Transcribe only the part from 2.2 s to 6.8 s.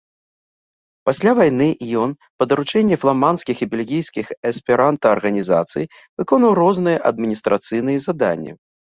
па даручэнні фламандскіх і бельгійскіх эсперанта арганізацый, выконваў